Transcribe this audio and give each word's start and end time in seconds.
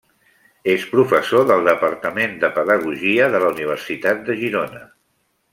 És 0.71 0.85
professor 0.93 1.43
del 1.51 1.67
Departament 1.69 2.33
de 2.45 2.51
Pedagogia 2.57 3.31
de 3.37 3.45
la 3.47 3.55
Universitat 3.57 4.29
de 4.31 4.41
Girona. 4.45 4.87